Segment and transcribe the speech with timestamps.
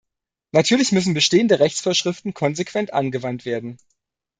[0.53, 3.77] Natürlich müssen bestehende Rechtsvorschriften konsequent angewandt werden.